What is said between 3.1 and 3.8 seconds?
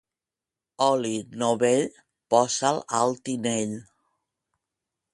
tinell.